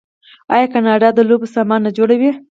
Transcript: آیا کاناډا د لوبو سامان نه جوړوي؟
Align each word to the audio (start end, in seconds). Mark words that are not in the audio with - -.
آیا 0.55 0.65
کاناډا 0.73 1.09
د 1.13 1.19
لوبو 1.29 1.47
سامان 1.55 1.79
نه 1.85 1.91
جوړوي؟ 1.97 2.31